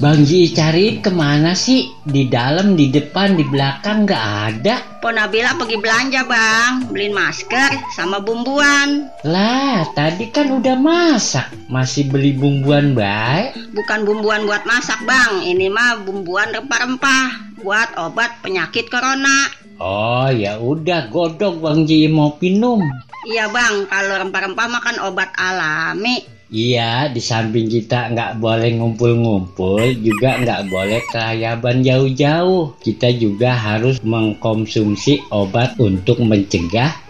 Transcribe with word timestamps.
Bang 0.00 0.24
Ji 0.24 0.48
cari 0.56 0.96
ke 1.04 1.12
mana 1.12 1.52
sih? 1.52 1.92
Di 2.08 2.24
dalam, 2.24 2.72
di 2.72 2.88
depan, 2.88 3.36
di 3.36 3.44
belakang 3.44 4.08
nggak 4.08 4.26
ada. 4.48 4.80
Po 5.04 5.12
Nabila 5.12 5.52
pergi 5.60 5.76
belanja 5.76 6.24
bang, 6.24 6.88
beliin 6.88 7.12
masker 7.12 7.76
sama 7.92 8.16
bumbuan. 8.16 9.12
Lah, 9.28 9.84
tadi 9.92 10.32
kan 10.32 10.56
udah 10.56 10.72
masak. 10.80 11.52
Masih 11.68 12.08
beli 12.08 12.32
bumbuan 12.32 12.96
baik? 12.96 13.76
Bukan 13.76 14.08
bumbuan 14.08 14.48
buat 14.48 14.64
masak 14.64 15.04
bang, 15.04 15.44
ini 15.44 15.68
mah 15.68 16.00
bumbuan 16.00 16.48
rempah-rempah 16.48 17.60
buat 17.60 17.92
obat 18.00 18.40
penyakit 18.40 18.88
corona. 18.88 19.52
Oh 19.76 20.32
ya 20.32 20.56
udah 20.56 21.12
godok 21.12 21.60
Bang 21.60 21.84
Ji 21.84 22.08
mau 22.08 22.40
minum. 22.40 22.80
Iya 23.28 23.52
bang, 23.52 23.84
kalau 23.84 24.16
rempah-rempah 24.16 24.64
makan 24.64 24.96
obat 25.12 25.28
alami. 25.36 26.39
Iya, 26.50 27.06
di 27.14 27.22
samping 27.22 27.70
kita 27.70 28.10
nggak 28.10 28.42
boleh 28.42 28.74
ngumpul-ngumpul, 28.74 29.86
juga 30.02 30.34
nggak 30.42 30.66
boleh 30.66 30.98
kelayaban 31.06 31.86
jauh-jauh. 31.86 32.74
Kita 32.82 33.06
juga 33.14 33.54
harus 33.54 34.02
mengkonsumsi 34.02 35.30
obat 35.30 35.78
untuk 35.78 36.18
mencegah 36.18 37.09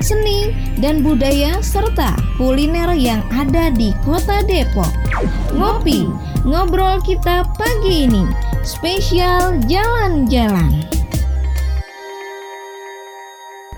seni, 0.00 0.54
dan 0.78 1.02
budaya 1.02 1.58
serta 1.62 2.14
kuliner 2.38 2.94
yang 2.94 3.22
ada 3.34 3.70
di 3.74 3.94
Kota 4.06 4.42
Depok. 4.46 4.90
Ngopi, 5.54 6.06
ngobrol 6.46 7.02
kita 7.02 7.46
pagi 7.58 8.06
ini, 8.06 8.24
spesial 8.62 9.58
jalan-jalan. 9.66 10.70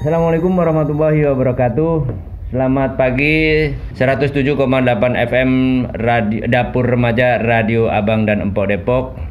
Assalamualaikum 0.00 0.56
warahmatullahi 0.56 1.28
wabarakatuh. 1.28 2.08
Selamat 2.50 2.98
pagi 2.98 3.70
107,8 3.94 4.58
FM 5.14 5.50
Radio, 5.94 6.42
Dapur 6.50 6.82
Remaja 6.82 7.38
Radio 7.38 7.86
Abang 7.86 8.26
dan 8.26 8.42
Empok 8.42 8.66
Depok. 8.74 9.29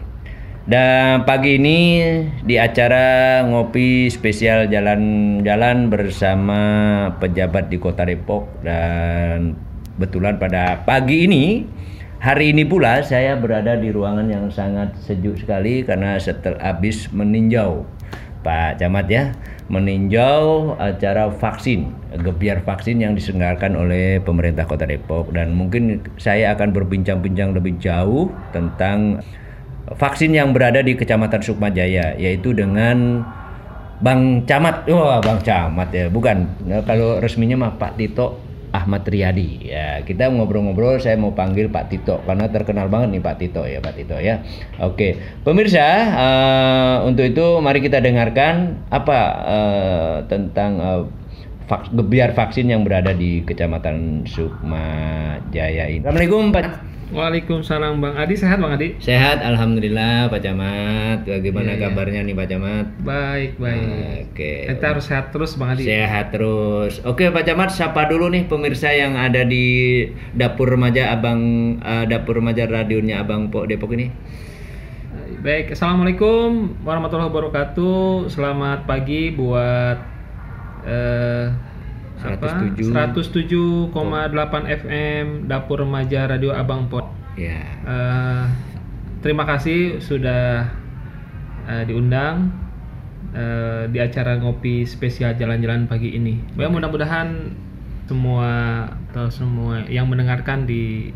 Dan 0.69 1.25
pagi 1.25 1.57
ini 1.57 2.13
di 2.45 2.61
acara 2.61 3.41
ngopi 3.41 4.05
spesial 4.05 4.69
jalan-jalan 4.69 5.89
bersama 5.89 6.61
pejabat 7.17 7.73
di 7.73 7.81
Kota 7.81 8.05
Depok. 8.05 8.45
Dan 8.61 9.57
betulan 9.97 10.37
pada 10.37 10.85
pagi 10.85 11.25
ini 11.25 11.65
hari 12.21 12.53
ini 12.53 12.69
pula 12.69 13.01
saya 13.01 13.33
berada 13.33 13.81
di 13.81 13.89
ruangan 13.89 14.29
yang 14.29 14.45
sangat 14.53 14.93
sejuk 15.01 15.41
sekali 15.41 15.81
karena 15.81 16.21
setelah 16.21 16.61
habis 16.61 17.09
meninjau. 17.09 17.89
Pak 18.45 18.77
Camat 18.77 19.09
ya 19.09 19.33
meninjau 19.73 20.77
acara 20.77 21.33
vaksin, 21.33 21.97
gebiar 22.21 22.61
vaksin 22.61 23.01
yang 23.01 23.17
diselenggarakan 23.17 23.73
oleh 23.73 24.21
pemerintah 24.21 24.69
Kota 24.69 24.85
Depok. 24.85 25.33
Dan 25.33 25.57
mungkin 25.57 26.05
saya 26.21 26.53
akan 26.53 26.77
berbincang-bincang 26.77 27.57
lebih 27.57 27.81
jauh 27.81 28.29
tentang 28.53 29.25
vaksin 29.97 30.35
yang 30.35 30.53
berada 30.53 30.83
di 30.83 30.93
Kecamatan 30.93 31.41
Sukmajaya 31.41 32.17
yaitu 32.19 32.53
dengan 32.53 33.25
Bang 33.99 34.47
Camat. 34.47 34.87
Wah, 34.87 35.19
Bang 35.19 35.43
Camat 35.43 35.89
ya, 35.91 36.07
bukan. 36.07 36.47
Nah, 36.67 36.83
kalau 36.87 37.19
resminya 37.19 37.67
mah 37.67 37.71
Pak 37.75 37.99
Tito 37.99 38.49
Ahmad 38.69 39.03
Riyadi. 39.05 39.73
Ya, 39.73 40.01
kita 40.05 40.29
ngobrol-ngobrol 40.29 41.01
saya 41.01 41.17
mau 41.17 41.33
panggil 41.33 41.67
Pak 41.73 41.89
Tito 41.89 42.21
karena 42.23 42.45
terkenal 42.47 42.87
banget 42.87 43.17
nih 43.17 43.23
Pak 43.23 43.35
Tito 43.41 43.61
ya, 43.65 43.81
Pak 43.81 43.93
Tito 43.97 44.17
ya. 44.21 44.45
Oke, 44.85 45.17
pemirsa, 45.41 45.87
uh, 46.13 46.95
untuk 47.09 47.25
itu 47.25 47.45
mari 47.59 47.81
kita 47.81 47.97
dengarkan 47.97 48.85
apa 48.93 49.19
uh, 49.41 50.15
tentang 50.29 50.71
uh, 50.79 51.03
vaks 51.69 51.93
gebiar 51.93 52.33
vaksin 52.33 52.69
yang 52.69 52.81
berada 52.85 53.13
di 53.13 53.41
Kecamatan 53.45 54.25
Sukma 54.25 54.85
Jaya 55.49 55.89
ini. 55.89 56.05
Assalamualaikum 56.05 56.53
Pak. 56.53 56.88
Waalaikumsalam 57.09 57.97
Bang 57.97 58.13
Adi 58.13 58.37
sehat 58.37 58.61
Bang 58.61 58.77
Adi 58.77 58.93
Sehat 59.01 59.41
Alhamdulillah 59.41 60.29
Pak 60.29 60.45
Camat 60.45 61.25
Bagaimana 61.25 61.73
iya. 61.73 61.89
kabarnya 61.89 62.21
nih 62.21 62.37
Pak 62.37 62.47
Camat 62.53 62.85
baik 63.01 63.57
baik 63.57 64.29
Oke 64.29 64.69
kita 64.69 64.85
harus 64.93 65.09
sehat 65.09 65.33
terus 65.33 65.57
Bang 65.57 65.73
Adi 65.73 65.89
Sehat 65.89 66.29
terus. 66.29 67.01
Oke 67.01 67.33
Pak 67.33 67.49
Camat, 67.49 67.73
sapa 67.73 68.05
dulu 68.05 68.29
nih 68.29 68.45
pemirsa 68.45 68.93
yang 68.93 69.17
ada 69.17 69.41
di 69.41 70.05
dapur 70.37 70.69
remaja 70.69 71.09
Abang 71.09 71.41
eh, 71.81 72.05
dapur 72.05 72.37
remaja 72.37 72.69
radionya 72.69 73.25
Abang 73.25 73.49
Pok 73.49 73.65
Depok 73.65 73.97
ini. 73.97 74.13
baik 75.39 75.71
Assalamualaikum 75.71 76.77
warahmatullahi 76.83 77.31
wabarakatuh 77.31 78.27
selamat 78.27 78.83
pagi 78.85 79.31
buat 79.33 79.97
eh, 80.85 81.47
apa 81.49 81.68
107. 81.68 81.68
107,8 82.19 83.95
FM 84.67 85.25
Dapur 85.47 85.87
Remaja 85.87 86.27
Radio 86.27 86.51
Abang 86.51 86.91
Pot 86.91 87.19
Ya. 87.39 87.63
Eh, 87.87 88.43
terima 89.23 89.47
kasih 89.47 90.03
sudah 90.03 90.67
eh, 91.71 91.83
diundang 91.87 92.51
eh, 93.31 93.87
di 93.87 93.99
acara 94.03 94.35
ngopi 94.35 94.83
spesial 94.83 95.39
jalan-jalan 95.39 95.87
pagi 95.87 96.19
ini. 96.19 96.35
Ya 96.59 96.67
mudah-mudahan 96.67 97.55
semua 98.11 98.83
atau 99.09 99.31
semua 99.31 99.87
yang 99.87 100.11
mendengarkan 100.11 100.67
di 100.67 101.15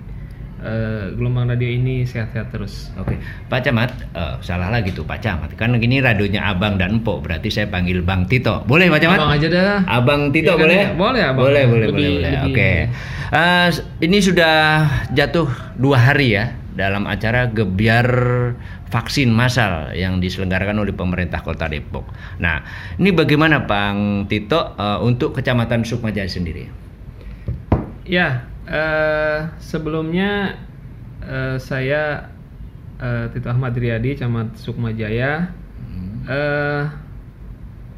eh, 0.63 1.11
gelombang 1.13 1.51
radio 1.51 1.67
ini 1.67 2.07
sehat-sehat 2.07 2.49
terus. 2.49 2.89
Oke, 2.95 3.19
Pak 3.51 3.67
Camat, 3.67 3.91
eh, 4.15 4.35
salah 4.39 4.71
lagi 4.71 4.95
tuh 4.95 5.03
Pak 5.03 5.19
Camat. 5.19 5.51
Kan 5.59 5.75
gini 5.77 5.99
radionya 5.99 6.47
Abang 6.47 6.79
dan 6.79 7.03
Empok, 7.03 7.27
berarti 7.27 7.51
saya 7.51 7.67
panggil 7.67 7.99
Bang 8.01 8.25
Tito. 8.25 8.63
Boleh 8.63 8.87
Pak 8.87 8.99
Camat? 9.03 9.19
Abang 9.19 9.33
aja 9.35 9.47
dah. 9.51 9.79
Abang 9.85 10.21
Tito 10.31 10.55
kan, 10.55 10.63
boleh? 10.63 10.79
ya? 10.79 10.87
Boleh, 10.95 11.21
Abang. 11.27 11.43
Boleh, 11.45 11.63
boleh, 11.67 11.87
Lebih- 11.91 12.07
boleh, 12.17 12.31
boleh. 12.31 12.47
Oke. 12.47 12.71
Eh, 13.33 13.67
ini 14.01 14.17
sudah 14.23 14.55
jatuh 15.11 15.49
dua 15.75 15.97
hari 15.99 16.37
ya 16.37 16.53
dalam 16.73 17.05
acara 17.05 17.49
gebiar 17.49 18.07
vaksin 18.93 19.33
massal 19.33 19.89
yang 19.97 20.21
diselenggarakan 20.21 20.77
oleh 20.77 20.93
pemerintah 20.93 21.41
Kota 21.41 21.65
Depok. 21.65 22.05
Nah, 22.37 22.61
ini 23.01 23.09
bagaimana 23.09 23.65
Bang 23.65 24.29
Tito 24.29 24.77
eh, 24.77 24.99
untuk 25.01 25.33
Kecamatan 25.33 25.81
Sukmajaya 25.81 26.29
sendiri? 26.29 26.69
Ya, 28.05 28.45
eh, 28.65 29.39
sebelumnya 29.59 30.59
eh, 31.19 31.57
saya 31.57 32.29
eh, 32.97 33.25
Tito 33.31 33.47
Ahmad 33.47 33.73
Riyadi, 33.73 34.15
Camat 34.15 34.55
Sukma 34.55 34.91
Jaya. 34.91 35.51
Eh, 36.23 36.83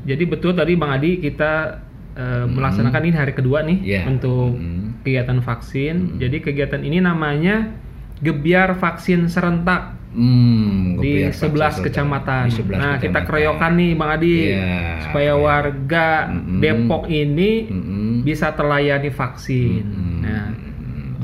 jadi 0.06 0.24
betul 0.26 0.54
tadi 0.54 0.74
Bang 0.74 0.94
Adi 0.94 1.18
kita 1.18 1.82
eh, 2.16 2.46
melaksanakan 2.48 3.02
ini 3.06 3.14
hari 3.14 3.34
kedua 3.34 3.62
nih 3.62 3.78
Ya. 3.84 4.02
untuk 4.06 4.56
Hmm. 4.58 4.98
kegiatan 5.02 5.42
vaksin. 5.42 6.18
Jadi 6.18 6.42
kegiatan 6.42 6.82
ini 6.82 6.98
namanya 6.98 7.70
Gebiar 8.16 8.74
Vaksin 8.76 9.28
Serentak 9.28 9.94
Hmm, 10.16 10.96
di 11.04 11.28
gebiar 11.28 11.36
11 11.36 11.76
vaksin 11.76 11.84
kecamatan. 11.84 12.44
Di 12.48 12.54
11 12.56 12.80
nah, 12.80 12.96
kita 12.96 13.20
keroyokan 13.28 13.72
nih 13.76 13.92
Bang 13.94 14.12
Adi 14.16 14.36
Iya, 14.48 15.04
supaya 15.04 15.32
iya. 15.36 15.44
warga 15.44 16.10
Mm-mm. 16.32 16.60
Depok 16.64 17.04
ini 17.12 17.68
Mm-mm. 17.68 18.24
bisa 18.24 18.56
terlayani 18.56 19.12
vaksin. 19.12 19.84
Mm-mm. 19.84 20.18
Nah, 20.24 20.46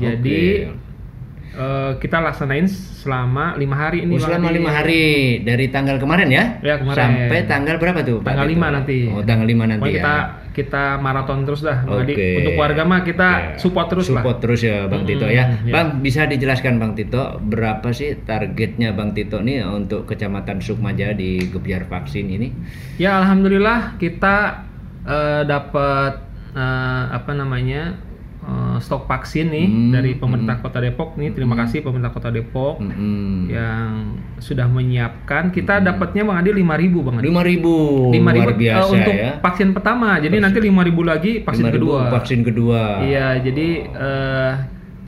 Jadi 0.04 0.40
eh, 1.52 1.92
kita 1.96 2.16
laksanain 2.18 2.64
selama 2.66 3.54
lima 3.54 3.76
hari 3.76 4.02
ini 4.02 4.14
Oh, 4.14 4.22
selama 4.22 4.48
lima 4.48 4.70
hari 4.70 5.02
dari 5.40 5.68
tanggal 5.68 5.98
kemarin 5.98 6.28
ya? 6.28 6.44
Ya, 6.60 6.78
kemarin. 6.78 6.96
Sampai 6.96 7.40
tanggal 7.44 7.76
berapa 7.76 8.00
tuh? 8.00 8.18
Tanggal? 8.20 8.46
5 8.46 8.56
nanti. 8.72 8.98
Oh, 9.06 9.20
tanggal 9.20 9.44
5 9.44 9.58
nanti 9.66 9.82
Pokoknya 9.82 9.92
ya. 9.92 9.98
kita 9.98 10.14
kita 10.52 10.82
maraton 10.96 11.42
terus 11.42 11.60
dah 11.60 11.80
Bang 11.82 12.04
Adi. 12.04 12.12
Oke. 12.12 12.28
Untuk 12.38 12.54
warga 12.56 12.82
mah 12.84 13.00
kita 13.02 13.28
Oke. 13.32 13.58
support 13.58 13.86
terus 13.88 14.06
Support 14.06 14.24
lah. 14.28 14.36
terus 14.38 14.60
ya 14.60 14.84
Bang 14.84 15.02
Tito 15.02 15.24
Mm-mm, 15.24 15.32
ya. 15.32 15.44
Bang 15.66 15.88
bisa 15.98 16.28
dijelaskan 16.28 16.76
Bang 16.76 16.92
Tito 16.92 17.22
berapa 17.38 17.88
sih 17.90 18.20
targetnya 18.20 18.92
Bang 18.92 19.12
Tito 19.12 19.40
nih 19.40 19.64
untuk 19.64 20.04
Kecamatan 20.04 20.60
Sukmaja 20.60 21.12
di 21.12 21.48
Gebyar 21.48 21.84
vaksin 21.84 22.28
ini? 22.28 22.52
Ya 22.96 23.16
alhamdulillah 23.18 23.96
kita 23.96 24.68
eh, 25.02 25.42
dapat 25.42 26.20
eh, 26.52 27.04
apa 27.10 27.32
namanya 27.32 27.96
eh, 28.42 28.76
stok 28.78 29.06
vaksin 29.06 29.46
nih 29.48 29.66
Hmm, 29.66 29.90
dari 29.90 30.12
pemerintah 30.14 30.58
Kota 30.58 30.78
Depok 30.78 31.14
nih. 31.14 31.30
Terima 31.30 31.54
kasih 31.54 31.80
pemerintah 31.80 32.10
Kota 32.10 32.28
Depok 32.28 32.82
Mm-mm. 32.82 33.46
yang 33.48 34.18
sudah 34.36 34.66
menyiapkan. 34.66 35.48
Kita 35.48 35.78
dapatnya 35.78 36.26
Bang 36.26 36.42
Adi 36.42 36.50
5000 36.50 37.00
Bang 37.00 37.16
Adi. 37.18 37.26
5000 37.30 38.12
5.000 38.12 38.18
luar 38.18 38.50
eh, 38.50 38.58
biasa 38.58 38.82
untuk 38.90 39.14
ya. 39.14 39.30
vaksin 39.38 39.68
pertama. 39.72 40.18
Jadi 40.18 40.36
nanti 40.38 40.58
5000 40.58 41.02
lagi 41.02 41.32
vaksin 41.40 41.66
5.000 41.70 41.76
kedua. 41.78 41.98
Vaksin 42.10 42.40
kedua. 42.42 42.82
Iya, 43.00 43.28
jadi 43.40 43.68
eh, 43.88 44.52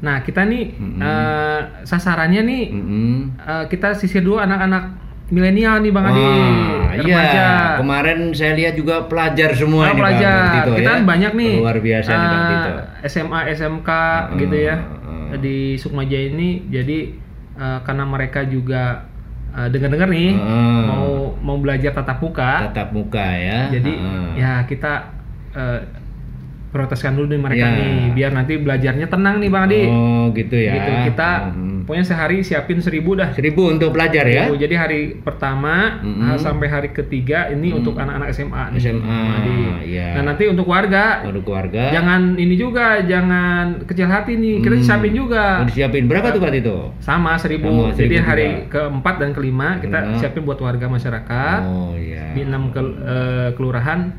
nah 0.00 0.20
kita 0.20 0.44
nih 0.44 0.64
eh, 1.00 1.60
sasarannya 1.82 2.42
nih 2.44 2.62
Mm-mm. 2.70 3.14
eh, 3.40 3.64
kita 3.68 3.96
sisir 3.96 4.20
dulu 4.20 4.36
anak-anak 4.38 5.03
milenial 5.26 5.80
nih 5.80 5.90
Bang 5.90 6.06
Adi. 6.06 6.20
Wah, 6.20 6.92
iya. 6.94 7.00
remaja. 7.00 7.46
Kemarin 7.78 8.18
saya 8.30 8.52
lihat 8.52 8.74
juga 8.74 9.04
pelajar 9.04 9.50
semua 9.52 9.82
Ah, 9.82 9.86
ini 9.86 9.92
Bang 9.92 10.00
pelajar. 10.02 10.36
Tito 10.52 10.70
kita 10.74 10.82
ya. 10.82 10.88
kan 10.90 11.00
banyak 11.04 11.32
nih. 11.34 11.52
Luar 11.58 11.78
biasa 11.78 12.10
nih 12.10 12.28
Bang 12.28 12.44
Tito. 12.46 12.70
SMA, 13.06 13.40
SMK 13.50 13.88
Heeh, 13.90 14.38
gitu 14.38 14.56
ya. 14.58 14.76
heeh. 14.76 15.38
Di 15.38 15.56
Sukmaja 15.74 16.18
ini 16.20 16.48
jadi 16.66 16.98
eh, 17.54 17.78
karena 17.80 18.04
mereka 18.04 18.44
juga 18.44 19.08
eh, 19.50 19.68
dengar-dengar 19.68 20.08
nih 20.08 20.30
Heeh. 20.32 20.80
mau 20.84 21.08
mau 21.36 21.56
belajar 21.56 21.90
tatap 21.92 22.18
muka. 22.18 22.68
Tatap 22.68 22.88
muka 22.90 23.24
ya. 23.24 23.70
Jadi 23.70 23.92
Heeh. 23.92 24.28
ya 24.36 24.52
kita 24.62 24.92
eh, 25.52 25.80
proteskan 26.68 27.14
dulu 27.14 27.30
nih 27.30 27.40
mereka 27.40 27.64
Ya. 27.64 27.70
nih 27.72 27.94
biar 28.12 28.30
nanti 28.30 28.54
belajarnya 28.56 29.06
tenang 29.06 29.38
nih 29.38 29.48
Bang 29.48 29.64
Adi. 29.64 29.82
Oh, 29.86 30.28
gitu 30.30 30.54
ya. 30.54 30.74
Gitu 30.74 30.90
kita 31.08 31.30
Mm. 31.48 31.73
Pokoknya 31.84 32.02
sehari 32.02 32.40
siapin 32.40 32.78
seribu 32.78 33.14
dah. 33.14 33.30
Seribu 33.30 33.68
untuk 33.68 33.90
pelajar 33.90 34.24
ya. 34.24 34.48
Oh, 34.48 34.56
jadi 34.56 34.74
hari 34.74 35.00
pertama 35.18 36.00
Mm-mm. 36.00 36.26
ah, 36.26 36.36
sampai 36.36 36.66
hari 36.66 36.88
ketiga 36.90 37.46
ini 37.46 37.70
Mm. 37.70 37.78
untuk 37.78 37.94
anak-anak 37.94 38.28
SMA 38.30 38.62
nih. 38.70 38.80
SMA, 38.82 39.20
iya. 39.84 40.08
Nah 40.14 40.22
nanti 40.26 40.44
untuk 40.44 40.64
warga 40.64 41.22
Untuk 41.22 41.44
keluarga. 41.44 41.90
jangan 41.90 42.34
ini 42.34 42.54
juga 42.54 42.98
jangan 43.00 43.84
kecil 43.84 44.06
hati 44.06 44.34
nih 44.34 44.58
kita 44.58 44.74
Hmm. 44.74 44.84
siapin 44.84 45.12
juga 45.12 45.44
Mau 45.56 45.66
disiapin 45.66 46.04
berapa 46.04 46.28
tuh 46.28 46.40
Pak 46.40 46.52
Tito? 46.52 46.78
sama 46.98 47.36
seribu. 47.36 47.68
Sama, 47.86 47.92
jadi 47.92 48.16
seribu 48.16 48.24
hari 48.24 48.48
juga. 48.50 48.68
keempat 48.70 49.14
dan 49.16 49.30
kelima 49.30 49.68
kita 49.76 49.98
Kelima. 50.00 50.18
siapin 50.18 50.42
buat 50.42 50.58
warga 50.58 50.86
masyarakat 50.86 51.60
Oh 51.62 51.94
iya. 51.94 52.32
di 52.32 52.40
enam 52.42 52.70
ke- 52.70 52.80
eh, 52.98 53.48
kelurahan 53.52 54.10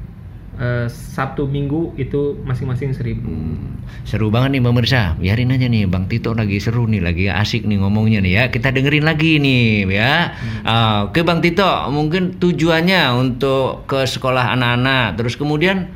eh, 0.60 0.88
Sabtu 0.88 1.48
Minggu 1.48 1.96
itu 2.00 2.40
masing-masing 2.44 2.96
seribu. 2.96 3.28
Hmm. 3.28 3.80
Seru 4.08 4.32
banget 4.32 4.58
nih 4.58 4.64
pemirsa. 4.64 5.16
Biarin 5.20 5.54
aja 5.54 5.68
nih 5.68 5.90
Bang 5.90 6.08
Tito 6.08 6.32
lagi 6.32 6.58
seru 6.62 6.88
nih, 6.88 7.02
lagi 7.04 7.26
asik 7.28 7.68
nih 7.68 7.82
ngomongnya 7.82 8.20
nih 8.24 8.34
ya. 8.34 8.44
Kita 8.54 8.72
dengerin 8.72 9.06
lagi 9.06 9.42
nih 9.42 9.88
ya. 9.90 10.36
Ah, 10.64 11.10
Oke 11.10 11.26
Bang 11.26 11.44
Tito, 11.44 11.68
mungkin 11.92 12.38
tujuannya 12.40 13.12
untuk 13.16 13.90
ke 13.90 14.08
sekolah 14.08 14.56
anak-anak, 14.56 15.20
terus 15.20 15.36
kemudian 15.36 15.92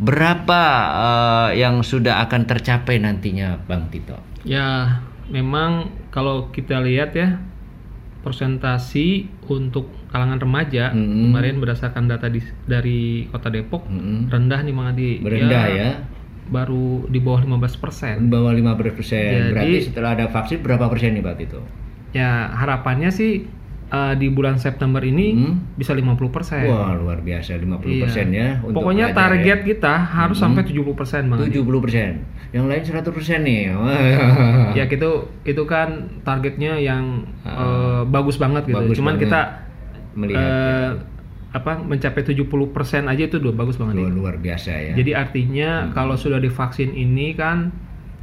berapa 0.00 0.62
eh, 0.96 1.60
yang 1.60 1.84
sudah 1.84 2.24
akan 2.24 2.48
tercapai 2.48 2.98
nantinya 2.98 3.60
Bang 3.68 3.92
Tito? 3.92 4.16
Ya, 4.42 5.04
memang 5.28 5.92
kalau 6.08 6.48
kita 6.48 6.80
lihat 6.80 7.12
ya 7.12 7.36
persentasi 8.24 9.28
untuk 9.48 9.99
kalangan 10.10 10.36
remaja 10.36 10.90
Mm-mm. 10.90 11.30
kemarin 11.30 11.54
berdasarkan 11.56 12.04
data 12.04 12.26
di- 12.26 12.42
dari 12.64 13.00
Kota 13.26 13.46
Depok 13.46 13.86
Mm-mm. 13.86 14.26
rendah 14.26 14.60
nih 14.60 14.72
Mang 14.72 14.88
Adi. 14.88 15.10
Berendah 15.18 15.64
ya. 15.66 15.90
Baru 16.44 17.06
di 17.06 17.18
bawah 17.18 17.40
15%. 17.40 18.18
Di 18.18 18.26
bawah 18.28 18.50
15 18.50 18.90
persen. 18.92 19.54
Berarti 19.54 19.78
setelah 19.80 20.10
ada 20.12 20.26
vaksin 20.26 20.58
berapa 20.58 20.84
persen 20.84 21.14
nih 21.14 21.22
Pak 21.22 21.34
Tito? 21.36 21.60
Ya, 22.10 22.50
harapannya 22.52 23.08
sih 23.08 23.46
eh, 23.88 24.14
di 24.16 24.26
bulan 24.28 24.54
September 24.56 24.98
ini 25.00 25.30
Hmm. 25.32 25.62
bisa 25.74 25.90
50%. 25.92 26.62
Wah 26.64 26.90
luar 26.92 27.18
biasa 27.20 27.54
50 27.54 27.70
Iya. 27.88 28.02
persen 28.02 28.26
ya. 28.30 28.48
untuk 28.60 28.74
Pokoknya 28.76 29.06
pelajar 29.08 29.14
ya. 29.16 29.22
target 29.46 29.58
kita 29.64 29.94
harus 30.08 30.36
Mm-mm. 30.36 30.58
sampai 30.58 30.62
70% 30.64 31.22
Mang 31.24 31.38
Adi. 31.40 31.50
70 31.52 31.78
persen. 31.80 32.12
Yang 32.50 32.64
lain 32.66 32.82
100 32.84 33.10
persen 33.12 33.38
nih. 33.40 33.62
Ya 34.72 34.84
gitu 34.86 35.10
itu 35.44 35.62
kan 35.64 35.88
targetnya 36.20 36.78
yang 36.78 37.26
eh, 37.42 38.02
bagus 38.06 38.36
banget 38.36 38.66
gitu. 38.66 38.74
Bagus 38.76 38.96
Cuman 38.96 39.14
banget. 39.14 39.26
kita 39.26 39.40
Melihat 40.14 40.42
eh, 40.42 40.90
ya. 40.96 41.58
apa 41.58 41.82
mencapai 41.82 42.22
70% 42.22 43.10
aja 43.10 43.22
itu 43.26 43.36
udah 43.42 43.54
bagus 43.54 43.76
banget. 43.78 43.98
Luar, 43.98 44.12
luar 44.14 44.34
biasa 44.38 44.70
ya. 44.70 44.92
Jadi 44.94 45.12
artinya 45.14 45.90
kalau 45.94 46.14
sudah 46.14 46.38
divaksin 46.38 46.94
ini 46.94 47.34
kan 47.34 47.74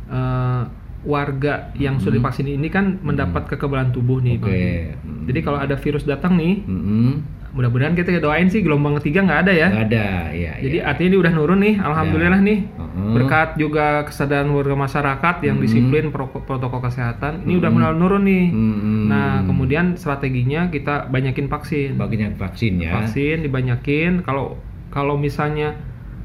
eh, 0.07 0.63
warga 1.07 1.71
yang 1.79 2.01
sudah 2.03 2.19
divaksin 2.19 2.51
ini 2.51 2.67
kan 2.67 2.99
mendapat 2.99 3.47
kekebalan 3.47 3.95
tubuh 3.95 4.19
nih, 4.19 4.35
Bang. 4.41 4.51
Adi. 4.51 4.91
Hmm. 4.91 5.23
Jadi 5.29 5.39
kalau 5.39 5.59
ada 5.61 5.75
virus 5.79 6.03
datang 6.03 6.35
nih, 6.35 6.65
Mm-mm. 6.67 7.23
Mudah-mudahan 7.57 7.91
kita 7.91 8.21
doain 8.21 8.45
sih 8.47 8.61
gelombang 8.61 9.01
ketiga 9.01 9.25
nggak 9.25 9.39
ada 9.41 9.51
ya. 9.51 9.67
Nggak 9.67 9.85
ada, 9.89 10.07
ya. 10.29 10.51
Jadi 10.61 10.77
ya. 10.77 10.83
artinya 10.85 11.09
ini 11.09 11.17
udah 11.17 11.31
nurun 11.33 11.59
nih, 11.59 11.75
alhamdulillah 11.75 12.37
nih. 12.39 12.59
Uh-uh. 12.69 13.11
Berkat 13.11 13.49
juga 13.57 14.05
kesadaran 14.05 14.53
warga 14.53 14.77
masyarakat 14.77 15.35
yang 15.41 15.57
Hmm. 15.57 15.65
disiplin 15.65 16.05
pro- 16.07 16.29
protokol 16.29 16.79
kesehatan, 16.79 17.41
ini 17.43 17.57
udah 17.57 17.69
mulai 17.69 17.91
nurun 17.91 18.21
nih. 18.21 18.45
Mm-mm. 18.47 19.09
Nah, 19.09 19.41
kemudian 19.41 19.97
strateginya 19.97 20.69
kita 20.69 21.07
banyakin 21.07 21.47
vaksin. 21.47 21.97
baginya 21.97 22.29
vaksin 22.31 22.77
ya. 22.77 22.93
Vaksin 22.95 23.41
dibanyakin. 23.41 24.21
Kalau 24.21 24.61
kalau 24.87 25.17
misalnya 25.17 25.73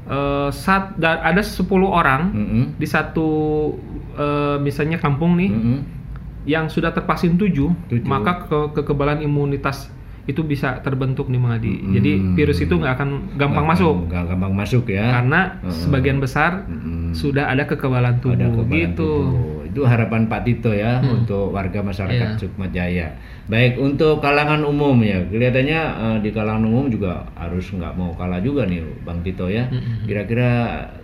eh, 0.03 0.49
sat, 0.51 0.93
da- 0.95 1.23
ada 1.23 1.39
10 1.39 1.63
orang 1.87 2.21
di 2.75 2.85
satu 2.85 3.29
eh, 4.13 4.57
misalnya 4.59 4.99
kampung 4.99 5.33
nih 5.33 5.49
yang 6.45 6.67
sudah 6.67 6.91
tervaksin 6.91 7.33
7, 7.33 7.71
Tujuh. 7.87 8.03
maka 8.03 8.43
ke- 8.43 8.69
kekebalan 8.75 9.23
imunitas 9.23 9.87
itu 10.23 10.39
bisa 10.39 10.79
terbentuk 10.79 11.27
nih 11.27 11.35
Mang 11.35 11.51
Adi. 11.53 11.73
Mm-mm. 11.73 11.91
Jadi 11.91 12.11
virus 12.33 12.57
itu 12.57 12.71
nggak 12.71 12.93
akan 12.95 13.09
gampang 13.35 13.65
masuk 13.65 14.07
Nggak 14.07 14.23
gampang 14.29 14.53
masuk 14.53 14.83
ya. 14.87 15.11
karena 15.11 15.59
Mm-mm. 15.59 15.75
sebagian 15.75 16.17
besar 16.17 16.63
Mm-mm. 16.63 17.11
sudah 17.11 17.47
ada 17.47 17.63
kekebalan 17.63 18.17
tubuh 18.17 18.33
Ada 18.33 18.47
kekebalan 18.49 18.71
gitu. 18.71 19.09
tubuh. 19.27 19.51
Itu 19.67 19.81
harapan 19.83 20.29
Pak 20.29 20.41
Tito 20.43 20.69
ya 20.69 20.97
Hmm. 20.97 21.17
untuk 21.17 21.49
warga 21.49 21.81
masyarakat 21.81 22.27
Iya. 22.29 22.39
Sukma 22.39 22.69
Jaya. 22.69 23.09
Baik 23.45 23.75
untuk 23.75 24.19
kalangan 24.19 24.61
umum 24.61 24.95
ya, 25.01 25.19
kelihatannya 25.25 25.79
eh, 25.81 26.17
di 26.21 26.29
kalangan 26.29 26.63
umum 26.63 26.87
juga 26.87 27.25
harus 27.33 27.67
nggak 27.67 27.91
mau 27.93 28.13
kalah 28.13 28.39
juga 28.39 28.63
nih 28.63 28.79
Bang 29.01 29.19
Tito 29.19 29.49
ya. 29.49 29.67
Mm-mm. 29.67 30.05
Kira-kira 30.05 30.51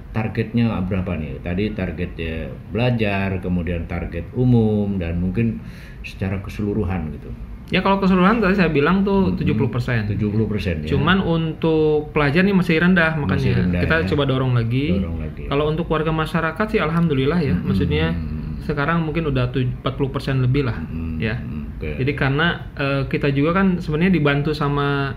targetnya 0.09 0.79
berapa 0.81 1.13
nih? 1.13 1.37
Tadi 1.39 1.63
targetnya 1.71 2.33
belajar, 2.69 3.37
kemudian 3.37 3.85
target 3.85 4.25
umum 4.33 4.95
dan 4.95 5.17
mungkin 5.17 5.59
secara 6.01 6.39
keseluruhan 6.39 7.11
gitu. 7.11 7.29
Ya 7.69 7.79
kalau 7.79 7.97
keseluruhan 7.97 8.41
tadi 8.41 8.57
saya 8.57 8.67
bilang 8.67 9.01
tuh 9.01 9.37
70%. 9.37 10.09
70 10.09 10.17
persen 10.45 10.75
ya. 10.81 10.89
Cuman 10.89 11.21
untuk 11.21 12.09
pelajar 12.09 12.41
nih 12.41 12.51
masih 12.51 12.81
rendah 12.81 13.13
makanya 13.13 13.37
Masih 13.39 13.53
rendah, 13.55 13.81
kita 13.85 13.95
ya. 13.95 14.05
coba 14.09 14.23
dorong 14.25 14.53
lagi. 14.53 14.97
Dorong 14.97 15.21
lagi. 15.21 15.43
Kalau 15.45 15.69
untuk 15.69 15.85
warga 15.85 16.09
masyarakat 16.09 16.65
sih 16.67 16.79
alhamdulillah 16.79 17.39
ya. 17.39 17.53
Maksudnya 17.55 18.17
sekarang 18.59 19.01
mungkin 19.01 19.25
udah 19.25 19.49
tuj- 19.49 19.69
40% 19.79 20.41
lebih 20.41 20.65
lah 20.65 20.77
Hmm, 20.79 21.17
ya. 21.17 21.37
Oke. 21.77 21.93
Jadi 21.95 22.11
karena 22.11 22.47
eh, 22.73 23.01
kita 23.05 23.29
juga 23.29 23.53
kan 23.55 23.77
sebenarnya 23.77 24.11
dibantu 24.11 24.51
sama 24.51 25.13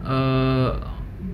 eh, 0.00 0.70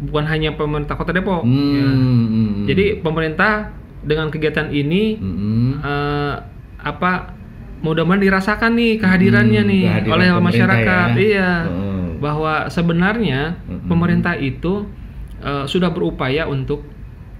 bukan 0.04 0.24
hanya 0.24 0.56
pemerintah 0.56 0.96
Kota 0.96 1.12
Depok. 1.12 1.44
Hmm, 1.44 1.72
ya. 1.74 1.86
hmm, 1.86 2.64
Jadi 2.64 2.84
pemerintah 2.98 3.68
dengan 4.00 4.28
kegiatan 4.28 4.68
ini 4.68 5.16
hmm. 5.16 5.72
eh, 5.78 6.34
apa 6.80 7.12
mudah-mudahan 7.84 8.22
dirasakan 8.22 8.72
nih 8.72 8.96
kehadirannya 8.96 9.60
Hmm, 9.60 9.70
nih 9.70 9.82
kehadiran 9.84 10.14
oleh 10.16 10.28
masyarakat. 10.40 11.08
ya. 11.10 11.20
Iya. 11.20 11.50
Heeh. 11.62 12.04
Bahwa 12.16 12.52
sebenarnya 12.66 13.60
Mm-mm. 13.62 13.84
pemerintah 13.86 14.34
itu 14.34 14.88
eh, 15.38 15.64
sudah 15.64 15.92
berupaya 15.92 16.48
untuk 16.48 16.88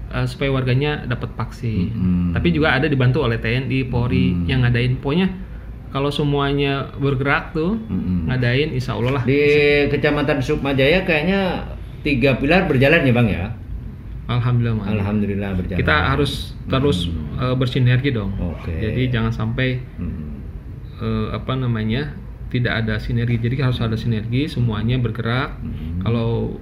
eh, 0.07 0.27
supaya 0.27 0.53
warganya 0.53 1.03
dapat 1.03 1.33
vaksin. 1.33 1.89
Mm-mm. 1.91 2.31
Tapi 2.31 2.53
juga 2.53 2.71
ada 2.71 2.85
dibantu 2.85 3.25
oleh 3.25 3.37
TNI, 3.37 3.83
Polri 3.85 4.31
Mm. 4.31 4.45
yang 4.45 4.61
ngadain. 4.61 4.95
Pokoknya 4.95 5.33
kalau 5.89 6.11
semuanya 6.11 6.93
bergerak 6.93 7.51
tuh 7.51 7.81
Mm-mm. 7.81 8.29
ngadain 8.29 8.71
insya 8.71 8.93
Allah 8.93 9.19
lah. 9.19 9.23
Di 9.25 9.41
Kecamatan 9.89 10.39
Sukmajaya 10.39 11.03
kayaknya 11.03 11.65
tiga 12.03 12.37
pilar 12.37 12.69
berjalan 12.69 13.01
ya 13.01 13.13
Bang 13.13 13.27
ya? 13.27 13.47
Alhamdulillah. 14.25 14.77
Mang. 14.79 14.89
Alhamdulillah 14.91 15.51
berjalan. 15.55 15.79
Kita 15.79 15.97
harus 16.11 16.33
terus 16.67 17.09
eh, 17.37 17.55
bersinergi 17.55 18.11
dong. 18.11 18.33
Oke. 18.37 18.73
Jadi 18.75 19.09
jangan 19.09 19.31
sampai 19.31 19.81
Hmm. 19.97 20.34
Eh, 21.05 21.29
apa 21.31 21.53
namanya 21.55 22.17
tidak 22.49 22.81
ada 22.81 22.97
sinergi. 22.97 23.37
Jadi 23.37 23.61
harus 23.61 23.79
ada 23.79 23.95
sinergi, 23.95 24.49
semuanya 24.49 24.97
bergerak. 24.97 25.61
Hmm. 25.61 26.01
Kalau 26.01 26.57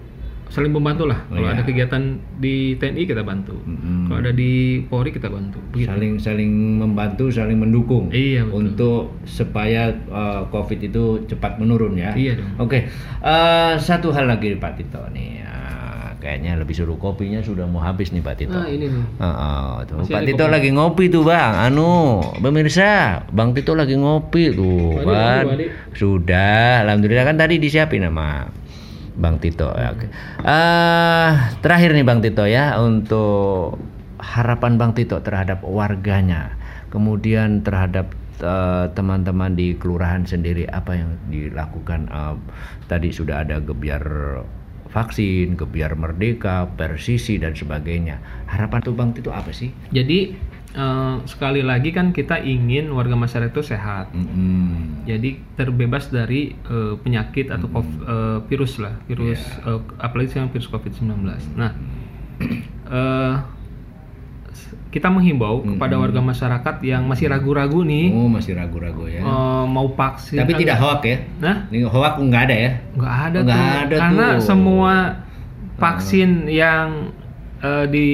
saling 0.48 0.68
membantu 0.68 1.08
lah. 1.08 1.16
Oh, 1.28 1.40
Kalau 1.40 1.48
iya. 1.48 1.56
ada 1.56 1.62
kegiatan 1.64 2.02
di 2.36 2.76
TNI 2.76 3.08
kita 3.08 3.24
bantu. 3.24 3.56
Mm-mm. 3.64 4.04
Kalau 4.04 4.20
ada 4.20 4.32
di 4.32 4.84
Polri 4.84 5.08
kita 5.08 5.32
bantu. 5.32 5.56
Begitu. 5.72 5.88
saling 5.88 6.12
saling 6.20 6.52
membantu 6.76 7.32
saling 7.32 7.56
mendukung 7.56 8.12
Iya, 8.12 8.44
betul. 8.44 8.56
untuk 8.60 9.00
supaya 9.24 9.88
uh, 10.12 10.44
covid 10.52 10.76
itu 10.84 11.24
cepat 11.24 11.56
menurun 11.56 11.96
ya 11.96 12.12
Iya 12.12 12.36
dong. 12.36 12.68
oke 12.68 12.78
Uh, 13.24 13.78
satu 13.78 14.10
hal 14.12 14.26
lagi 14.28 14.52
Pak 14.58 14.76
Tito 14.76 15.00
nih 15.14 15.40
Ah, 15.40 15.61
kayaknya 16.22 16.54
lebih 16.54 16.78
suruh 16.78 16.94
kopinya 16.94 17.42
sudah 17.42 17.66
mau 17.66 17.82
habis 17.82 18.14
nih 18.14 18.22
Pak 18.22 18.34
Tito. 18.38 18.54
Nah, 18.54 18.70
ini 18.70 18.86
nih. 18.86 19.04
Tuh. 19.90 19.96
Masih 19.98 20.14
Pak 20.14 20.22
Tito 20.22 20.44
kopi. 20.46 20.54
lagi 20.54 20.68
ngopi 20.70 21.04
tuh 21.10 21.22
bang. 21.26 21.52
Anu 21.66 22.22
pemirsa 22.38 23.26
Bang 23.34 23.50
Tito 23.58 23.74
lagi 23.74 23.98
ngopi 23.98 24.54
tuh. 24.54 25.02
Wadik, 25.02 25.10
kan? 25.10 25.44
sudah 25.98 26.86
alhamdulillah. 26.86 27.26
Kan 27.26 27.36
tadi 27.42 27.58
disiapin 27.58 28.06
sama 28.06 28.46
Bang 29.18 29.42
Tito. 29.42 29.74
Ya. 29.74 29.90
Ah, 30.46 31.58
terakhir 31.58 31.90
nih 31.98 32.06
Bang 32.06 32.22
Tito 32.22 32.46
ya 32.46 32.78
untuk 32.78 33.82
harapan 34.22 34.78
Bang 34.78 34.94
Tito 34.94 35.18
terhadap 35.18 35.66
warganya, 35.66 36.54
kemudian 36.94 37.66
terhadap 37.66 38.14
eh, 38.38 38.86
teman-teman 38.94 39.58
di 39.58 39.74
kelurahan 39.74 40.22
sendiri 40.22 40.70
apa 40.70 40.94
yang 40.94 41.18
dilakukan? 41.26 42.06
Eh, 42.06 42.34
tadi 42.86 43.10
sudah 43.10 43.42
ada 43.42 43.58
gebiar 43.58 44.06
vaksin, 44.92 45.56
gebiar 45.56 45.92
merdeka, 45.94 46.68
persisi 46.70 47.36
dan 47.36 47.52
sebagainya. 47.52 48.20
Harapan 48.46 48.78
tuh 48.78 48.92
Bang 48.92 49.10
Tito 49.10 49.28
apa 49.28 49.50
sih? 49.50 49.72
Jadi 49.88 50.36
eh, 50.72 51.14
sekali 51.26 51.60
lagi 51.60 51.90
kan 51.90 52.10
kita 52.10 52.38
ingin 52.38 52.88
warga 52.88 53.12
masyarakat 53.12 53.50
itu 53.50 53.64
sehat. 53.66 54.08
Mm-mm. 54.10 55.04
Jadi 55.04 55.36
terbebas 55.52 56.08
dari 56.08 56.52
eh, 56.54 56.94
penyakit 56.96 57.48
atau 57.48 57.66
Hmm. 57.66 57.74
kov- 57.74 58.00
eh, 58.02 58.38
virus 58.46 58.76
lah, 58.76 58.96
virus 59.02 59.40
Iya. 59.40 59.68
eh, 59.70 59.80
apalagi 59.98 60.28
sekarang 60.30 60.48
virus 60.48 60.68
COVID-19. 60.68 61.12
Nah, 61.54 61.72
s- 62.40 63.40
kita 64.92 65.08
menghimbau 65.08 65.64
kepada 65.64 65.96
warga 65.96 66.20
masyarakat 66.20 66.76
yang 66.84 67.08
masih 67.08 67.26
ragu-ragu 67.26 67.80
nih 67.80 68.12
Oh 68.12 68.28
masih 68.28 68.52
ragu-ragu 68.52 69.08
ya. 69.08 69.24
eh, 69.24 69.64
mau 69.64 69.88
vaksin. 69.88 70.36
Tapi 70.36 70.52
tidak 70.54 70.76
hoak 70.76 71.00
ya? 71.02 71.16
Nah, 71.40 71.64
Ini 71.66 71.82
hoak 71.82 72.20
nggak 72.20 72.42
ada 72.44 72.56
ya? 72.56 72.70
nggak 72.92 73.14
ada 73.24 73.38
Nggak 73.40 73.56
tuh. 73.56 73.80
ada 73.82 73.96
Karena 73.96 74.26
tuh. 74.28 74.40
semua 74.44 74.94
vaksin 75.76 76.46
yang 76.46 77.10
eh, 77.58 77.86
di 77.88 78.08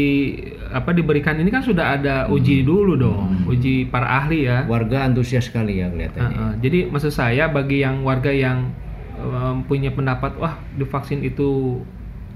apa 0.68 0.92
diberikan 0.92 1.34
ini 1.34 1.48
kan 1.48 1.64
sudah 1.64 1.96
ada 1.96 2.28
uji 2.28 2.60
dulu 2.60 2.92
dong, 2.94 3.42
uji 3.44 3.88
para 3.88 4.04
ahli 4.20 4.44
ya. 4.44 4.62
Warga 4.62 5.02
antusias 5.02 5.44
sekali 5.44 5.80
ya 5.80 5.88
kelihatannya. 5.88 6.28
Heeh, 6.30 6.52
jadi 6.60 6.78
maksud 6.86 7.10
saya 7.10 7.48
bagi 7.48 7.80
yang 7.80 8.00
warga 8.02 8.28
yang 8.28 8.70
eh, 9.16 9.54
punya 9.64 9.90
pendapat 9.90 10.36
wah 10.36 10.54
divaksin 10.72 11.20
itu 11.20 11.80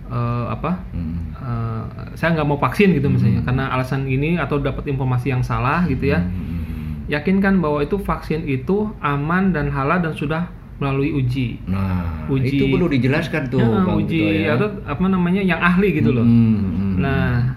eh, 0.05 0.47
apa 0.49 0.83
Hmm. 0.91 1.31
eh, 1.33 1.83
saya 2.13 2.33
nggak 2.33 2.45
mau 2.45 2.57
vaksin 2.57 2.91
gitu 2.93 3.07
misalnya 3.07 3.43
karena 3.43 3.71
alasan 3.71 4.05
ini 4.05 4.37
atau 4.37 4.59
dapat 4.59 4.87
informasi 4.87 5.31
yang 5.31 5.43
salah 5.43 5.85
gitu 5.85 6.09
ya 6.09 6.19
Hmm. 6.19 7.07
yakinkan 7.07 7.59
bahwa 7.59 7.81
itu 7.81 7.97
vaksin 7.97 8.43
itu 8.45 8.91
aman 8.99 9.51
dan 9.51 9.69
halal 9.69 9.99
dan 9.99 10.13
sudah 10.13 10.47
melalui 10.75 11.13
uji 11.13 11.63
Nah, 11.65 12.27
Uji- 12.27 12.59
itu 12.59 12.65
perlu 12.69 12.89
dijelaskan 12.89 13.47
tuh 13.49 13.61
Ya, 13.61 13.71
Bang 13.81 13.99
uji 13.99 14.19
Tito 14.19 14.43
ya. 14.43 14.51
atau 14.53 14.69
apa 14.83 15.05
namanya 15.07 15.39
yang 15.41 15.61
ahli 15.61 15.95
gitu 15.95 16.11
loh 16.11 16.23
Hmm, 16.23 16.59
hmm. 16.59 16.95
nah 16.99 17.55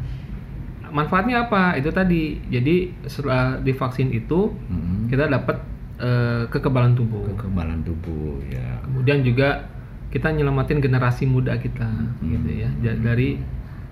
manfaatnya 0.87 1.43
apa 1.43 1.75
itu 1.75 1.89
tadi 1.89 2.21
jadi 2.47 2.75
setelah 3.03 3.59
divaksin 3.59 4.11
itu 4.11 4.53
Hmm. 4.65 5.07
kita 5.07 5.27
dapat 5.27 5.57
eh, 5.95 6.43
kekebalan 6.49 6.91
tubuh 6.91 7.23
kekebalan 7.29 7.79
tubuh 7.81 8.43
ya. 8.45 8.83
kemudian 8.83 9.19
juga 9.21 9.63
kita 10.15 10.31
nyelamatin 10.31 10.79
generasi 10.79 11.25
muda 11.25 11.51
kita 11.55 11.83
Hmm. 11.83 12.31
gitu 12.31 12.49
ya 12.55 12.71
dari 12.95 13.35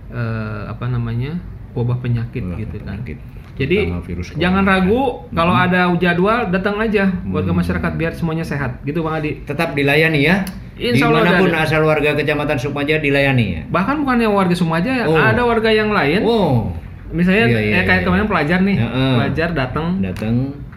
eh, 0.10 0.62
apa 0.66 0.88
namanya 0.88 1.36
wabah 1.72 2.00
penyakit 2.00 2.40
Wabah 2.42 2.58
gitu 2.58 2.76
kan 2.80 3.02
penyakit. 3.02 3.18
jadi 3.54 3.78
Terutama 3.84 4.04
virus 4.04 4.28
jangan 4.36 4.64
ragu 4.64 5.02
kalau 5.30 5.52
Hmm. 5.52 5.66
ada 5.66 5.82
jadwal 5.96 6.40
datang 6.48 6.80
aja 6.80 7.12
warga 7.26 7.52
masyarakat 7.52 7.92
biar 7.94 8.14
semuanya 8.14 8.42
sehat 8.44 8.80
gitu 8.82 9.02
bang 9.02 9.16
Adi 9.16 9.32
Tetap 9.44 9.74
dilayani 9.74 10.22
ya. 10.24 10.48
Insya 10.74 11.06
Allah 11.06 11.22
Di 11.22 11.30
mana 11.30 11.40
pun 11.40 11.52
ada. 11.52 11.62
asal 11.62 11.82
warga 11.84 12.14
kecamatan 12.14 12.58
Sukmaja 12.58 12.98
dilayani 12.98 13.46
ya. 13.52 13.62
bahkan 13.68 14.00
bukan 14.00 14.18
yang 14.20 14.34
warga 14.34 14.54
Sumaja 14.54 14.90
ya 14.92 15.06
Oh. 15.06 15.14
ada 15.14 15.42
warga 15.44 15.70
yang 15.70 15.90
lain 15.90 16.22
Oh, 16.24 16.74
misalnya 17.10 17.46
iya, 17.48 17.60
eh, 17.76 17.84
kayak 17.84 18.00
iya. 18.00 18.06
kemarin 18.08 18.26
pelajar 18.26 18.60
nih 18.60 18.78
Heeh. 18.80 19.12
pelajar 19.16 19.50
datang 19.52 19.98
datang. 20.00 20.34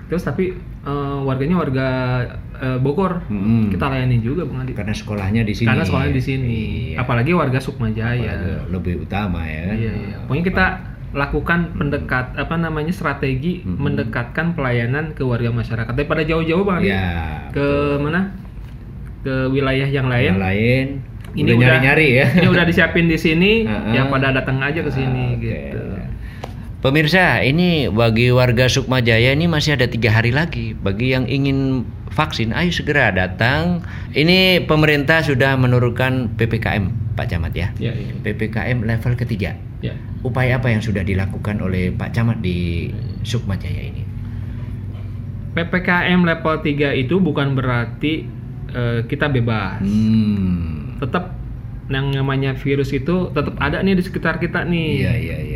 terus 0.07 0.21
tapi 0.23 0.53
eh, 0.87 1.19
warganya 1.21 1.57
warga 1.57 1.87
eh, 2.57 2.79
Bogor 2.79 3.27
Hmm. 3.27 3.69
kita 3.69 3.85
layani 3.85 4.19
juga 4.19 4.43
bang 4.43 4.63
Adi 4.63 4.73
Karena 4.73 4.95
sekolahnya 4.95 5.43
di 5.43 5.53
sini. 5.53 5.67
karena 5.67 5.83
sekolahnya 5.83 6.15
di 6.15 6.25
sini 6.25 6.59
Iya. 6.93 7.03
apalagi 7.03 7.33
warga 7.33 7.59
Sukmajaya 7.59 8.33
Apalagi 8.33 8.71
lebih 8.71 8.95
utama 9.03 9.43
ya. 9.45 9.67
Iya, 9.69 9.93
iya. 9.93 10.17
Pokoknya 10.25 10.45
kita 10.47 10.67
lakukan 11.13 11.61
pendekat 11.75 12.27
apa 12.35 12.55
namanya 12.57 12.91
strategi 12.91 13.61
Hmm. 13.61 13.77
mendekatkan 13.81 14.53
pelayanan 14.53 15.13
ke 15.13 15.23
warga 15.23 15.51
masyarakat 15.51 15.91
daripada 15.91 16.23
jauh-jauh 16.23 16.63
bang 16.63 16.77
Adi. 16.79 16.87
Iya. 16.87 17.07
ke 17.51 17.67
mana 17.99 18.21
ke 19.21 19.35
wilayah 19.49 19.89
yang 19.89 20.07
lain 20.07 20.31
Yang 20.31 20.41
lain. 20.41 20.87
ini 21.35 21.49
udah 21.49 21.59
nyari-nyari 21.59 22.09
ya. 22.15 22.27
ini 22.39 22.49
udah 22.49 22.65
disiapin 22.65 23.07
di 23.07 23.17
sini 23.17 23.53
Heeh. 23.67 23.93
ya 23.93 24.07
pada 24.07 24.31
datang 24.31 24.57
aja 24.61 24.81
ke 24.81 24.89
sini 24.89 25.35
Oke. 25.35 25.45
gitu 25.45 25.83
Pemirsa, 26.87 27.43
ini 27.43 27.91
bagi 27.91 28.31
warga 28.31 28.71
Sukmajaya 28.71 29.35
ini 29.35 29.51
masih 29.51 29.75
ada 29.75 29.91
tiga 29.91 30.07
hari 30.15 30.31
lagi. 30.31 30.71
Bagi 30.71 31.19
yang 31.19 31.27
ingin 31.27 31.83
vaksin, 32.15 32.55
ayo 32.55 32.71
segera 32.71 33.11
datang. 33.11 33.83
Ini 34.15 34.63
pemerintah 34.71 35.19
sudah 35.19 35.59
menurunkan 35.59 36.39
ppkm, 36.39 37.19
Pak 37.19 37.27
Camat 37.27 37.59
ya. 37.59 37.75
ya 37.83 37.91
iya. 37.91 38.15
ppkm 38.23 38.87
level 38.87 39.19
ketiga. 39.19 39.59
ya 39.83 39.99
Upaya 40.23 40.63
apa 40.63 40.71
yang 40.71 40.79
sudah 40.79 41.03
dilakukan 41.03 41.59
oleh 41.59 41.91
Pak 41.91 42.15
Camat 42.15 42.39
di 42.39 42.95
Sukmajaya 43.27 43.83
ini? 43.91 44.07
ppkm 45.59 46.23
level 46.23 46.55
3 46.63 47.03
itu 47.03 47.19
bukan 47.19 47.59
berarti 47.59 48.31
eh, 48.71 49.01
kita 49.11 49.27
bebas 49.27 49.83
Hmm. 49.83 51.03
tetap 51.03 51.35
yang 51.91 52.11
namanya 52.15 52.55
virus 52.55 52.91
itu 52.95 53.31
tetap 53.35 53.55
ada 53.63 53.79
nih 53.83 53.95
di 53.99 54.03
sekitar 54.03 54.39
kita 54.43 54.67
nih 54.67 55.07
iya, 55.07 55.15
iya, 55.15 55.39
iya. 55.39 55.56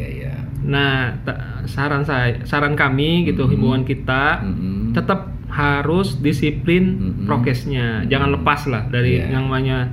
Nah, 0.70 1.18
saran 1.66 2.06
saya, 2.06 2.46
saran 2.46 2.72
kami 2.72 3.26
gitu, 3.26 3.42
Mm-mm. 3.42 3.52
himbauan 3.52 3.82
kita 3.82 4.38
Mm-mm. 4.40 4.94
tetap 4.94 5.34
harus 5.50 6.14
disiplin 6.16 6.84
Mm-mm. 6.94 7.26
prokesnya, 7.26 8.06
jangan 8.06 8.30
lepas 8.30 8.70
lah 8.70 8.86
dari 8.86 9.18
Iya. 9.18 9.34
yang 9.34 9.50
namanya 9.50 9.90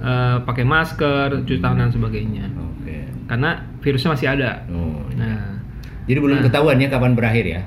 eh, 0.00 0.36
pakai 0.42 0.64
masker, 0.64 1.44
cuci 1.44 1.60
tangan 1.60 1.86
dan 1.86 1.90
sebagainya. 1.92 2.48
Oke. 2.56 3.04
Karena 3.28 3.50
virusnya 3.78 4.16
masih 4.16 4.28
ada. 4.28 4.64
Oh, 4.66 5.04
iya. 5.08 5.20
Nah, 5.20 5.46
Jadi 6.08 6.18
belum 6.18 6.40
Nah. 6.40 6.44
ketahuan 6.44 6.80
ya 6.80 6.88
kapan 6.88 7.12
berakhir 7.14 7.44
ya? 7.46 7.62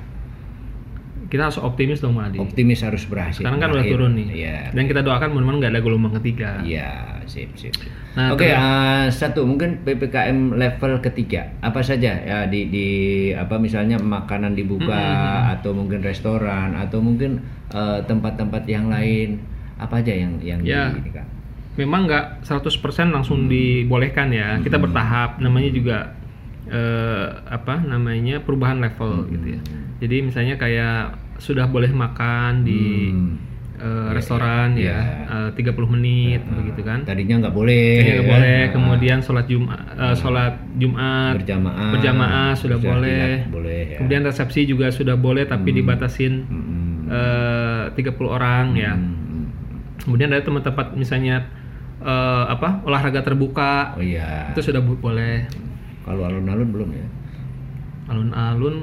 Kita 1.33 1.49
harus 1.49 1.57
optimis 1.57 1.97
dong, 1.97 2.13
Madi. 2.13 2.37
Optimis 2.37 2.85
harus 2.85 3.09
berhasil. 3.09 3.41
Sekarang 3.41 3.57
kan 3.57 3.73
udah 3.73 3.81
turun 3.81 4.13
nih. 4.13 4.27
Iya. 4.29 4.57
Dan 4.69 4.85
kita 4.85 5.01
doakan 5.01 5.33
mudah-mudahan 5.33 5.57
nggak 5.59 5.73
ada 5.73 5.81
gelombang 5.81 6.13
ketiga. 6.21 6.61
Iya, 6.61 7.17
sip, 7.25 7.49
sip. 7.57 7.73
Nah, 8.13 8.29
Oke, 8.29 8.45
terus- 8.45 8.61
eh, 8.61 9.05
satu 9.09 9.41
mungkin 9.41 9.81
ppkm 9.81 10.53
level 10.53 11.01
ketiga 11.01 11.49
apa 11.59 11.81
saja 11.81 12.13
ya 12.13 12.45
di 12.45 12.69
di 12.69 12.87
apa 13.33 13.57
misalnya 13.57 13.97
makanan 13.97 14.53
dibuka 14.53 14.93
Hmm, 14.93 15.53
atau 15.57 15.73
mungkin 15.73 15.99
restoran 15.99 16.77
atau 16.77 17.01
mungkin 17.01 17.41
eh, 17.73 17.99
tempat-tempat 18.05 18.69
yang 18.69 18.85
lain 18.87 19.41
apa 19.75 20.05
aja 20.05 20.13
yang 20.13 20.37
yang 20.39 20.61
Ya. 20.61 20.93
di 20.93 21.01
ini 21.01 21.11
Kak? 21.11 21.25
memang 21.73 22.05
nggak 22.05 22.45
100% 22.45 23.09
Hmm. 23.09 23.17
langsung 23.17 23.49
dibolehkan 23.49 24.29
ya 24.29 24.61
kita 24.61 24.77
bertahap 24.77 25.41
namanya 25.41 25.73
juga 25.73 25.97
eh, 26.63 27.27
apa 27.49 27.81
namanya 27.81 28.39
perubahan 28.39 28.77
level 28.77 29.25
Hmm. 29.25 29.29
gitu 29.31 29.47
ya 29.49 29.61
jadi 29.99 30.15
misalnya 30.21 30.55
kayak 30.55 31.17
sudah 31.43 31.67
boleh 31.67 31.91
makan 31.91 32.63
di 32.63 33.11
Hmm. 33.11 33.35
eh, 33.75 34.09
restoran 34.11 34.73
iya. 34.73 35.27
ya 35.27 35.51
eh, 35.51 35.59
30 35.59 35.75
menit 35.89 36.39
begitu 36.41 36.81
kan 36.81 37.03
Tadinya 37.03 37.35
nggak 37.37 37.51
boleh. 37.51 37.99
Jadi 37.99 38.09
nggak 38.13 38.23
ya. 38.23 38.31
boleh 38.31 38.57
Ah, 38.57 38.71
kemudian 38.71 39.17
sholat 39.19 39.45
jumat 39.45 39.83
sholat 40.15 40.53
jumat 40.73 41.35
berjamaah 41.35 41.91
berjamaah 41.91 42.49
sudah 42.53 42.79
boleh. 42.79 43.43
boleh 43.49 43.81
ya. 43.85 43.97
kemudian 43.99 44.23
resepsi 44.23 44.63
juga 44.63 44.87
sudah 44.89 45.13
boleh 45.15 45.43
tapi 45.43 45.69
dibatasin 45.73 46.33
Hmm. 46.43 47.11
eh, 47.11 47.83
30 47.91 48.31
orang 48.31 48.71
ya 48.73 48.95
Hmm. 48.95 49.51
kemudian 49.99 50.31
ada 50.31 50.39
tempat-tempat 50.41 50.95
misalnya 50.95 51.43
eh, 51.99 52.45
apa 52.45 52.83
olahraga 52.83 53.19
terbuka 53.21 53.95
Oh 53.95 54.01
iya. 54.01 54.47
itu 54.49 54.63
sudah 54.63 54.79
boleh 54.79 55.43
Kalau 56.01 56.23
alun-alun 56.23 56.69
belum 56.69 56.89
ya? 56.89 57.07
alun-alun 58.05 58.75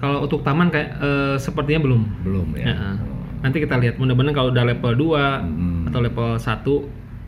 kalau 0.00 0.24
untuk 0.24 0.40
taman 0.42 0.72
kayak 0.72 0.96
eh, 0.96 1.36
sepertinya 1.36 1.84
belum. 1.84 2.02
Belum 2.24 2.48
ya. 2.56 2.72
Ya, 2.72 2.74
eh. 2.74 2.96
nanti 3.40 3.60
kita 3.60 3.76
lihat. 3.76 4.00
Mudah-mudahan 4.00 4.34
kalau 4.34 4.48
udah 4.50 4.64
level 4.64 4.92
2 4.96 5.44
Hmm. 5.44 5.88
atau 5.88 6.00
level 6.00 6.28
1 6.36 6.72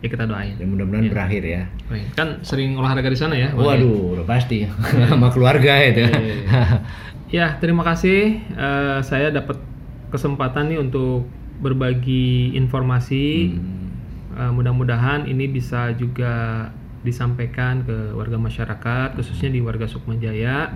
ya 0.03 0.09
kita 0.11 0.25
doain. 0.27 0.57
Ya 0.59 0.67
mudah-mudahan 0.67 1.07
berakhir 1.07 1.43
ya. 1.47 1.63
Kan 2.19 2.43
sering 2.43 2.75
olahraga 2.75 3.07
di 3.07 3.19
sana 3.21 3.39
ya? 3.39 3.55
Waduh, 3.55 4.19
udah 4.19 4.27
pasti. 4.27 4.67
Sama 5.13 5.31
keluarga 5.31 5.79
itu. 5.85 6.03
ya 7.39 7.55
terima 7.61 7.87
kasih. 7.87 8.41
Eh, 8.43 8.99
saya 9.07 9.31
dapat 9.31 9.61
kesempatan 10.11 10.73
nih 10.75 10.81
untuk 10.83 11.29
berbagi 11.63 12.57
informasi. 12.59 13.55
Hmm. 13.55 13.89
Eh, 14.33 14.51
mudah-mudahan 14.51 15.29
ini 15.29 15.47
bisa 15.47 15.93
juga 15.95 16.67
disampaikan 17.03 17.83
ke 17.83 18.15
warga 18.15 18.39
masyarakat 18.39 19.19
khususnya 19.19 19.51
di 19.51 19.59
warga 19.59 19.91
Sukma 19.91 20.15
Jaya 20.15 20.71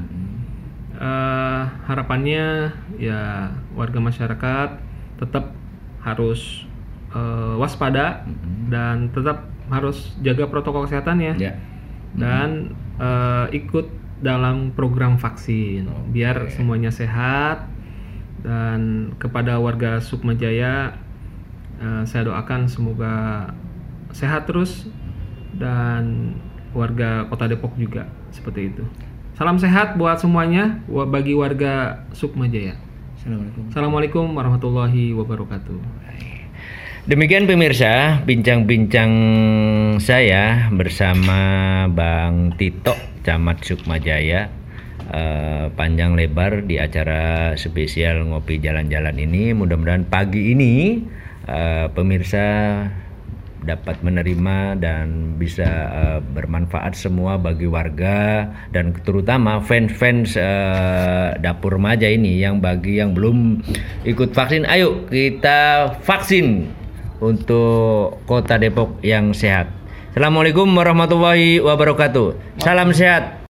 Eh, 0.96 1.62
harapannya 1.84 2.72
ya 2.96 3.52
warga 3.76 4.00
masyarakat 4.00 4.80
tetap 5.20 5.52
harus 6.00 6.64
eh, 7.12 7.54
waspada 7.60 8.24
dan 8.72 9.12
tetap 9.12 9.44
harus 9.68 10.16
jaga 10.24 10.48
protokol 10.48 10.88
kesehatan 10.88 11.20
ya. 11.20 11.34
Ya. 11.36 11.52
dan 12.16 12.72
eh, 12.96 13.60
ikut 13.60 13.92
dalam 14.24 14.72
program 14.72 15.20
vaksin 15.20 15.84
biar 16.16 16.48
semuanya 16.48 16.88
sehat. 16.88 17.68
Dan 18.40 19.12
kepada 19.18 19.58
warga 19.60 20.00
Sukma 20.00 20.32
Jaya 20.32 20.96
eh, 21.76 22.02
saya 22.08 22.24
doakan 22.24 22.72
semoga 22.72 23.52
sehat 24.16 24.48
terus 24.48 24.88
dan 25.60 26.32
warga 26.72 27.28
Kota 27.28 27.52
Depok 27.52 27.76
juga 27.76 28.08
seperti 28.32 28.72
itu. 28.72 28.84
Salam 29.36 29.60
sehat 29.60 30.00
buat 30.00 30.16
semuanya 30.16 30.80
bagi 30.88 31.36
warga 31.36 32.00
Sukma 32.16 32.48
Jaya. 32.48 32.72
Assalamualaikum. 33.20 33.62
Assalamualaikum 33.68 34.26
warahmatullahi 34.32 35.12
wabarakatuh. 35.12 35.76
Demikian 37.04 37.44
pemirsa, 37.44 38.24
bincang-bincang 38.24 39.12
saya 40.00 40.72
bersama 40.72 41.36
Bang 41.92 42.56
Tito, 42.56 42.96
Camat 43.28 43.60
Sukmajaya, 43.60 44.48
eh, 45.12 45.68
panjang 45.68 46.16
lebar 46.16 46.64
di 46.64 46.80
acara 46.80 47.52
spesial 47.60 48.24
ngopi 48.32 48.56
jalan-jalan 48.56 49.20
ini. 49.20 49.52
Mudah-mudahan 49.52 50.08
pagi 50.08 50.56
ini 50.56 51.04
eh, 51.44 51.92
pemirsa 51.92 52.48
dapat 53.64 54.02
menerima 54.04 54.76
dan 54.76 55.38
bisa 55.40 55.68
eh, 55.88 56.20
bermanfaat 56.20 56.92
semua 56.92 57.40
bagi 57.40 57.70
warga 57.70 58.50
dan 58.74 58.92
terutama 59.06 59.62
fans-fans 59.64 60.36
eh, 60.36 61.28
dapur 61.40 61.80
remaja 61.80 62.10
ini 62.10 62.42
yang 62.42 62.60
bagi 62.60 63.00
yang 63.00 63.16
belum 63.16 63.64
ikut 64.04 64.36
vaksin 64.36 64.68
ayo 64.68 65.08
kita 65.08 65.92
vaksin 66.04 66.68
untuk 67.20 68.20
kota 68.28 68.60
Depok 68.60 69.00
yang 69.00 69.32
sehat. 69.32 69.72
Assalamualaikum 70.12 70.68
warahmatullahi 70.72 71.60
wabarakatuh. 71.60 72.60
Salam 72.60 72.92
sehat. 72.92 73.45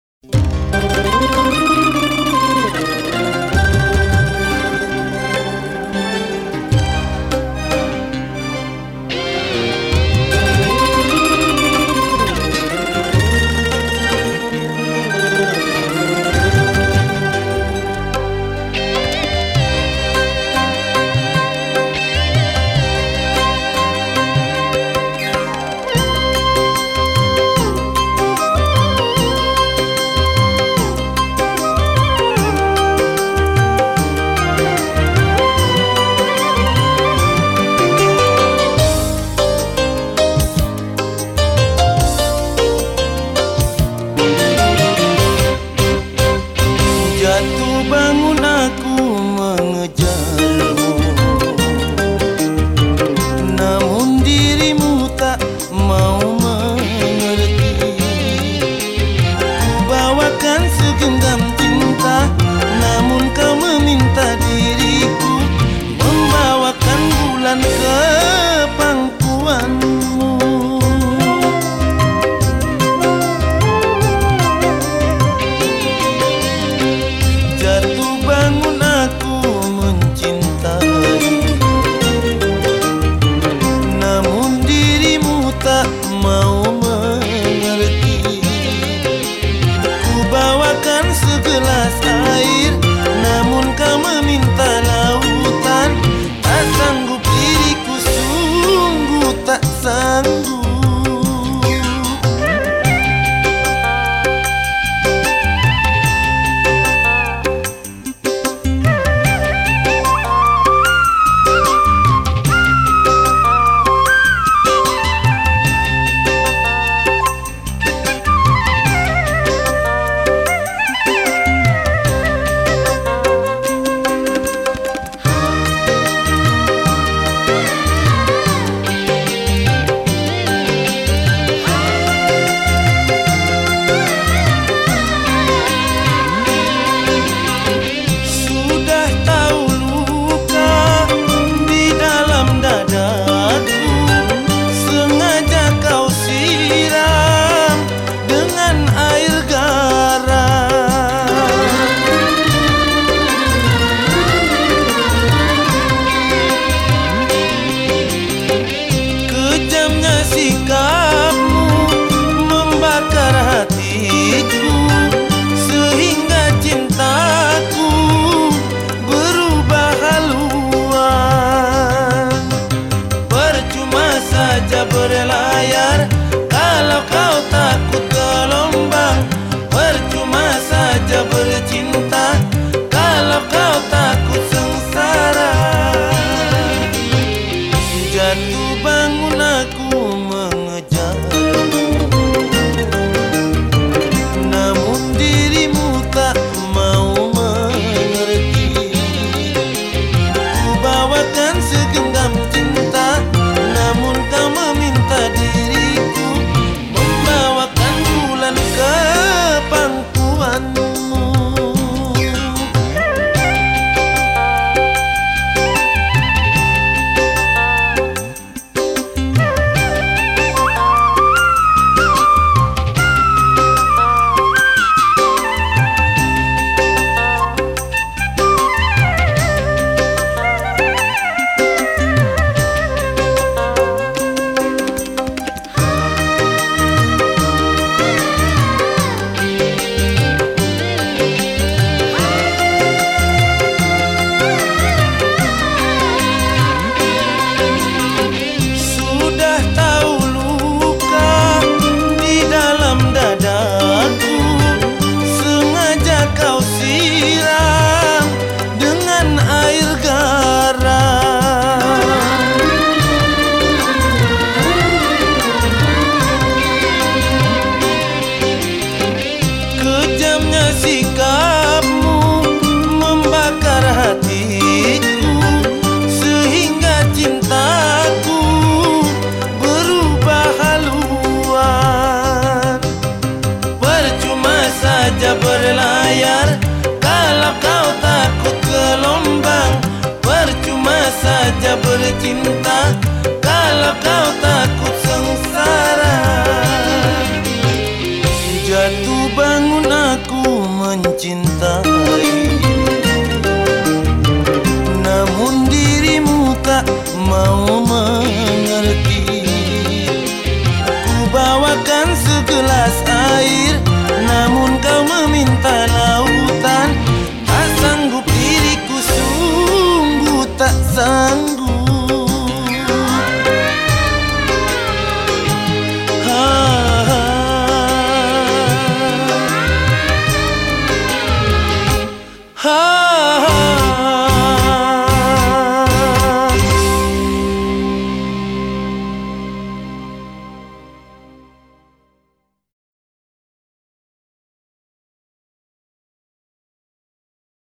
mão. 307.31 307.80